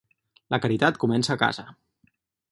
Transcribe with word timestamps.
La 0.53 0.59
caritat 0.63 0.97
comença 1.03 1.35
a 1.35 1.37
casa 1.43 1.67